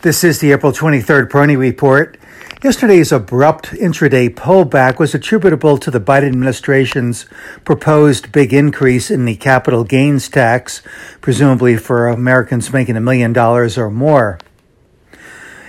This 0.00 0.22
is 0.22 0.38
the 0.38 0.52
April 0.52 0.70
23rd 0.70 1.28
Peroni 1.28 1.58
Report. 1.58 2.16
Yesterday's 2.62 3.10
abrupt 3.10 3.70
intraday 3.70 4.32
pullback 4.32 5.00
was 5.00 5.12
attributable 5.12 5.76
to 5.76 5.90
the 5.90 5.98
Biden 5.98 6.28
administration's 6.28 7.26
proposed 7.64 8.30
big 8.30 8.54
increase 8.54 9.10
in 9.10 9.24
the 9.24 9.34
capital 9.34 9.82
gains 9.82 10.28
tax, 10.28 10.82
presumably 11.20 11.76
for 11.76 12.06
Americans 12.06 12.72
making 12.72 12.96
a 12.96 13.00
million 13.00 13.32
dollars 13.32 13.76
or 13.76 13.90
more. 13.90 14.38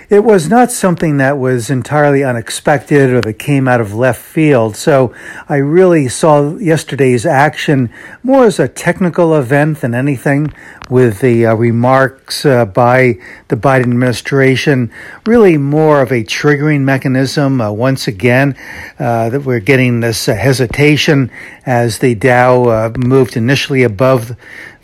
It 0.09 0.23
was 0.23 0.49
not 0.49 0.71
something 0.71 1.17
that 1.17 1.37
was 1.37 1.69
entirely 1.69 2.23
unexpected 2.23 3.11
or 3.11 3.21
that 3.21 3.37
came 3.37 3.67
out 3.67 3.79
of 3.79 3.93
left 3.93 4.19
field. 4.19 4.75
So 4.75 5.13
I 5.47 5.57
really 5.57 6.07
saw 6.07 6.55
yesterday's 6.57 7.27
action 7.27 7.91
more 8.23 8.45
as 8.45 8.59
a 8.59 8.67
technical 8.67 9.35
event 9.35 9.81
than 9.81 9.93
anything, 9.93 10.51
with 10.89 11.19
the 11.19 11.45
uh, 11.45 11.53
remarks 11.53 12.43
uh, 12.43 12.65
by 12.65 13.19
the 13.49 13.55
Biden 13.55 13.83
administration 13.83 14.91
really 15.27 15.57
more 15.57 16.01
of 16.01 16.11
a 16.11 16.23
triggering 16.23 16.81
mechanism. 16.81 17.61
Uh, 17.61 17.71
once 17.71 18.07
again, 18.07 18.55
uh, 18.97 19.29
that 19.29 19.41
we're 19.41 19.59
getting 19.59 19.99
this 19.99 20.25
hesitation 20.25 21.29
as 21.67 21.99
the 21.99 22.15
Dow 22.15 22.63
uh, 22.63 22.93
moved 22.97 23.37
initially 23.37 23.83
above 23.83 24.35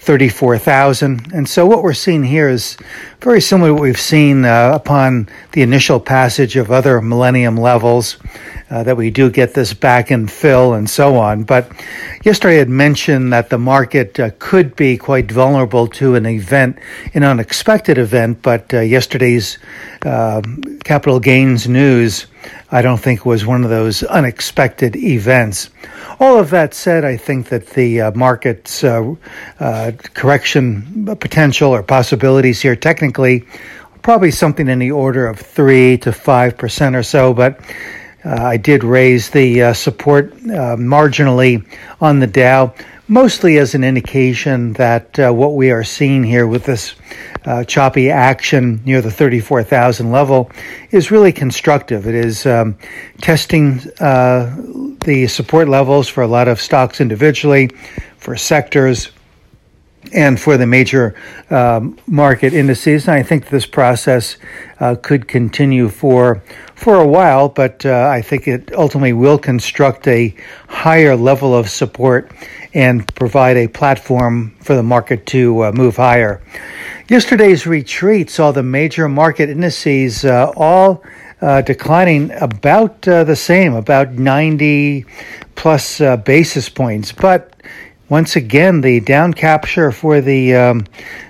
34,000. 0.06 1.34
And 1.34 1.50
so 1.50 1.66
what 1.66 1.82
we're 1.82 1.94
seeing 1.94 2.24
here 2.24 2.48
is 2.48 2.78
very 3.22 3.42
similar 3.42 3.70
to 3.70 3.74
what 3.74 3.82
we've 3.82 4.00
seen 4.00 4.46
uh, 4.46 4.72
upon 4.76 5.28
the 5.54 5.64
initial 5.64 6.00
passage 6.00 6.56
of 6.58 6.70
other 6.70 7.02
millennium 7.02 7.58
levels, 7.58 8.18
uh, 8.70 8.84
that 8.84 8.98
we 8.98 9.10
do 9.10 9.32
get 9.32 9.56
this 9.56 9.74
back 9.74 10.12
and 10.12 10.30
fill 10.30 10.76
and 10.76 10.88
so 10.88 11.16
on. 11.16 11.44
But 11.44 11.72
yesterday 12.24 12.56
I 12.56 12.60
had 12.60 12.70
mentioned 12.70 13.34
that 13.34 13.50
the 13.50 13.58
market 13.58 14.20
uh, 14.20 14.30
could 14.38 14.76
be 14.76 14.96
quite 14.96 15.32
vulnerable 15.32 15.88
to 15.88 16.14
an 16.14 16.28
event, 16.28 16.78
an 17.16 17.24
unexpected 17.24 17.98
event, 17.98 18.44
but 18.44 18.74
uh, 18.74 18.82
yesterday's 18.82 19.58
um, 20.06 20.62
capital 20.84 21.20
gains 21.20 21.68
news 21.68 22.28
I 22.72 22.82
don't 22.82 22.98
think 22.98 23.26
was 23.26 23.46
one 23.46 23.64
of 23.64 23.70
those 23.70 24.04
unexpected 24.04 24.96
events. 24.96 25.70
All 26.20 26.40
of 26.40 26.50
that 26.50 26.74
said, 26.74 27.06
I 27.06 27.18
think 27.18 27.50
that 27.50 27.68
the 27.68 28.02
uh, 28.02 28.12
market's 28.12 28.84
uh, 28.84 29.16
uh, 29.60 29.92
correction 30.14 31.06
potential 31.20 31.72
or 31.72 31.84
possibilities 31.84 32.62
here 32.62 32.76
technically 32.76 33.46
probably 34.02 34.32
something 34.32 34.68
in 34.68 34.80
the 34.80 34.92
order 34.92 35.28
of 35.28 35.40
3 35.40 35.98
to 36.00 36.12
5% 36.12 36.96
or 36.96 37.04
so, 37.04 37.34
but 37.34 37.60
uh, 38.24 38.30
I 38.44 38.58
did 38.58 38.84
raise 38.84 39.30
the 39.30 39.64
uh, 39.64 39.74
support 39.74 40.34
uh, 40.34 40.76
marginally 40.76 41.66
on 42.02 42.20
the 42.20 42.28
Dow 42.28 42.74
mostly 43.08 43.58
as 43.58 43.76
an 43.76 43.84
indication 43.84 44.74
that 44.74 45.20
uh, 45.20 45.32
what 45.32 45.56
we 45.56 45.72
are 45.72 45.84
seeing 45.84 46.24
here 46.24 46.48
with 46.48 46.64
this 46.64 46.96
uh, 47.46 47.64
choppy 47.64 48.10
action 48.10 48.82
near 48.86 49.02
the 49.02 49.12
34,000 49.12 50.12
level 50.12 50.50
is 50.92 51.12
really 51.12 51.32
constructive. 51.32 52.08
It 52.08 52.16
is 52.16 52.46
um, 52.46 52.78
testing 53.22 53.80
uh, 54.00 54.56
the 55.06 55.28
support 55.28 55.70
levels 55.70 56.08
for 56.08 56.24
a 56.24 56.28
lot 56.28 56.48
of 56.48 56.60
stocks 56.60 57.00
individually, 57.00 57.70
for 58.18 58.36
sectors, 58.36 59.12
and 60.14 60.40
for 60.40 60.58
the 60.58 60.66
major 60.68 61.16
um, 61.50 61.98
market 62.08 62.54
indices. 62.54 63.08
And 63.08 63.16
I 63.16 63.24
think 63.24 63.50
this 63.50 63.66
process 63.66 64.38
uh, 64.80 64.96
could 65.02 65.28
continue 65.28 65.90
for 65.90 66.42
for 66.76 66.96
a 66.96 67.08
while, 67.08 67.48
but 67.48 67.86
uh, 67.86 68.10
I 68.12 68.22
think 68.22 68.48
it 68.48 68.74
ultimately 68.74 69.14
will 69.14 69.38
construct 69.38 70.08
a 70.08 70.36
higher 70.68 71.16
level 71.16 71.56
of 71.56 71.70
support 71.70 72.32
and 72.74 73.08
provide 73.16 73.56
a 73.56 73.68
platform 73.70 74.54
for 74.60 74.76
the 74.76 74.84
market 74.84 75.26
to 75.28 75.64
uh, 75.64 75.72
move 75.72 75.96
higher. 75.96 76.42
Yesterday's 77.08 77.66
retreat 77.66 78.30
saw 78.30 78.52
the 78.52 78.62
major 78.64 79.08
market 79.08 79.50
indices 79.50 80.26
uh, 80.26 80.52
all 80.58 81.02
uh, 81.42 81.62
declining 81.62 82.32
about 82.32 83.08
uh, 83.08 83.24
the 83.24 83.36
same, 83.36 83.74
about 83.74 84.12
90 84.14 85.06
plus 85.56 86.00
basis 86.26 86.68
points, 86.68 87.14
but 87.14 87.56
once 88.10 88.36
again, 88.36 88.82
the 88.82 89.00
down 89.00 89.34
capture 89.34 89.92
for 89.92 90.22
the 90.22 90.56
um, 90.56 90.86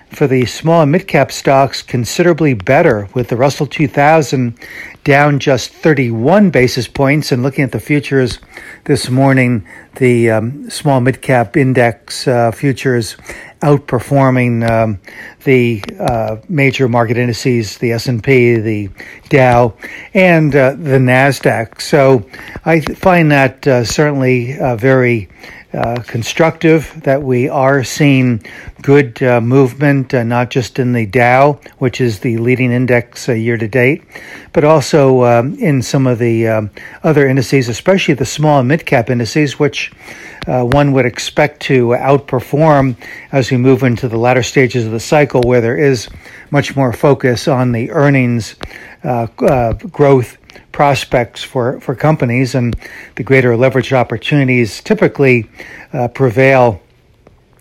for 0.09 0.27
the 0.27 0.45
small 0.45 0.81
and 0.81 0.91
mid 0.91 1.07
cap 1.07 1.31
stocks 1.31 1.81
considerably 1.81 2.53
better, 2.53 3.07
with 3.13 3.29
the 3.29 3.35
Russell 3.35 3.67
2000 3.67 4.57
down 5.05 5.39
just 5.39 5.71
31 5.71 6.49
basis 6.49 6.87
points. 6.89 7.31
And 7.31 7.41
looking 7.41 7.63
at 7.63 7.71
the 7.71 7.79
futures 7.79 8.39
this 8.83 9.09
morning, 9.09 9.65
the 9.95 10.31
um, 10.31 10.69
small 10.69 10.99
mid 10.99 11.21
cap 11.21 11.55
index 11.55 12.27
uh, 12.27 12.51
futures 12.51 13.15
outperforming 13.61 14.69
um, 14.69 14.99
the 15.43 15.83
uh, 15.99 16.37
major 16.49 16.87
market 16.87 17.17
indices, 17.17 17.77
the 17.77 17.93
S&P, 17.93 18.57
the 18.57 18.89
Dow, 19.29 19.73
and 20.13 20.55
uh, 20.55 20.71
the 20.71 20.99
Nasdaq. 20.99 21.81
So 21.81 22.29
I 22.65 22.81
find 22.81 23.31
that 23.31 23.65
uh, 23.67 23.83
certainly 23.83 24.57
uh, 24.59 24.75
very 24.75 25.29
uh, 25.73 26.01
constructive 26.03 27.01
that 27.03 27.21
we 27.21 27.49
are 27.49 27.83
seeing 27.83 28.41
good 28.81 29.21
uh, 29.21 29.41
movement, 29.41 30.13
not 30.13 30.49
just 30.49 30.79
in 30.79 30.93
the 30.93 31.05
Dow, 31.05 31.59
which 31.79 31.99
is 31.99 32.19
the 32.19 32.37
leading 32.37 32.71
index 32.71 33.27
year 33.27 33.57
to 33.57 33.67
date, 33.67 34.03
but 34.53 34.63
also 34.63 34.94
um, 34.95 35.55
in 35.59 35.81
some 35.81 36.07
of 36.07 36.19
the 36.19 36.47
um, 36.47 36.69
other 37.03 37.27
indices, 37.27 37.69
especially 37.69 38.13
the 38.13 38.25
small 38.25 38.59
and 38.59 38.67
mid 38.67 38.85
cap 38.85 39.09
indices, 39.09 39.59
which 39.59 39.91
uh, 40.47 40.63
one 40.63 40.91
would 40.91 41.05
expect 41.05 41.61
to 41.63 41.87
outperform 41.89 42.95
as 43.31 43.51
we 43.51 43.57
move 43.57 43.83
into 43.83 44.07
the 44.07 44.17
latter 44.17 44.43
stages 44.43 44.85
of 44.85 44.91
the 44.91 44.99
cycle, 44.99 45.41
where 45.41 45.61
there 45.61 45.77
is 45.77 46.07
much 46.51 46.75
more 46.75 46.93
focus 46.93 47.47
on 47.47 47.71
the 47.71 47.91
earnings 47.91 48.55
growth 49.91 50.37
prospects 50.71 51.43
for, 51.43 51.79
for 51.79 51.95
companies 51.95 52.53
and 52.53 52.75
the 53.15 53.23
greater 53.23 53.55
leverage 53.55 53.93
opportunities 53.93 54.81
typically 54.81 55.49
uh, 55.93 56.07
prevail 56.09 56.81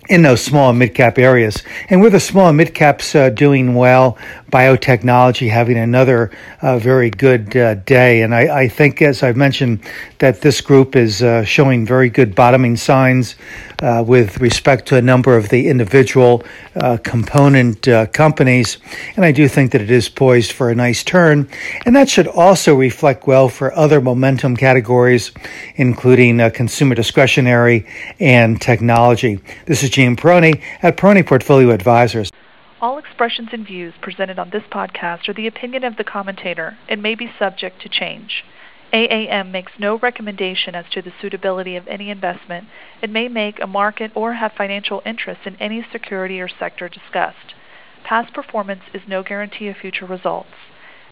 in 0.08 0.22
those 0.22 0.42
small 0.42 0.70
and 0.70 0.78
mid 0.78 0.94
cap 0.94 1.18
areas. 1.18 1.62
And 1.88 2.00
with 2.02 2.12
the 2.12 2.20
small 2.20 2.48
and 2.48 2.56
mid 2.56 2.74
caps 2.74 3.14
uh, 3.14 3.30
doing 3.30 3.74
well, 3.74 4.18
biotechnology 4.50 5.50
having 5.50 5.76
another 5.76 6.30
uh, 6.62 6.78
very 6.78 7.10
good 7.10 7.56
uh, 7.56 7.74
day. 7.74 8.22
And 8.22 8.34
I, 8.34 8.60
I, 8.60 8.68
think, 8.68 9.02
as 9.02 9.22
I've 9.22 9.36
mentioned, 9.36 9.80
that 10.18 10.42
this 10.42 10.60
group 10.60 10.94
is 10.94 11.22
uh, 11.22 11.44
showing 11.44 11.84
very 11.84 12.08
good 12.08 12.34
bottoming 12.34 12.76
signs 12.76 13.34
uh, 13.82 14.04
with 14.06 14.38
respect 14.38 14.86
to 14.86 14.96
a 14.96 15.02
number 15.02 15.36
of 15.36 15.48
the 15.48 15.68
individual 15.68 16.44
uh, 16.76 16.98
component 17.02 17.82
companies. 18.12 18.78
And 19.16 19.24
I 19.24 19.32
do 19.32 19.48
think 19.48 19.72
that 19.72 19.80
it 19.80 19.90
is 19.90 20.08
poised 20.08 20.52
for 20.52 20.70
a 20.70 20.74
nice 20.74 21.02
turn. 21.02 21.48
And 21.84 21.96
that 21.96 22.08
should 22.08 22.28
also 22.28 22.74
reflect 22.74 23.26
well 23.26 23.48
for 23.48 23.74
other 23.74 24.00
momentum 24.00 24.56
categories, 24.56 25.32
including 25.76 26.38
consumer 26.50 26.94
discretionary 26.94 27.86
and 28.20 28.60
technology. 28.60 29.40
This 29.66 29.82
is 29.82 29.90
Gene 29.94 30.16
Peroni 30.16 30.60
at 30.82 30.96
Peroni 30.96 31.24
Portfolio 31.24 31.70
Advisors. 31.70 32.32
All 32.80 32.98
expressions 32.98 33.50
and 33.52 33.64
views 33.64 33.94
presented 34.02 34.40
on 34.40 34.50
this 34.50 34.64
podcast 34.64 35.28
are 35.28 35.34
the 35.34 35.46
opinion 35.46 35.84
of 35.84 35.96
the 35.96 36.02
commentator 36.02 36.76
and 36.88 37.00
may 37.00 37.14
be 37.14 37.30
subject 37.38 37.80
to 37.82 37.88
change. 37.88 38.44
AAM 38.92 39.52
makes 39.52 39.70
no 39.78 39.96
recommendation 39.96 40.74
as 40.74 40.84
to 40.90 41.00
the 41.00 41.12
suitability 41.20 41.76
of 41.76 41.86
any 41.86 42.10
investment 42.10 42.66
and 43.02 43.12
may 43.12 43.28
make 43.28 43.62
a 43.62 43.68
market 43.68 44.10
or 44.16 44.34
have 44.34 44.50
financial 44.58 45.00
interest 45.06 45.42
in 45.44 45.54
any 45.60 45.86
security 45.92 46.40
or 46.40 46.48
sector 46.48 46.88
discussed. 46.88 47.54
Past 48.02 48.34
performance 48.34 48.82
is 48.92 49.02
no 49.06 49.22
guarantee 49.22 49.68
of 49.68 49.76
future 49.76 50.06
results. 50.06 50.56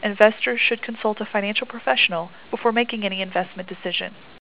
Investors 0.03 0.59
should 0.61 0.83
consult 0.83 1.21
a 1.21 1.25
financial 1.25 1.69
professional 1.69 2.31
before 2.51 2.73
making 2.73 3.05
any 3.05 3.23
investment 3.23 3.69
decision. 3.69 4.13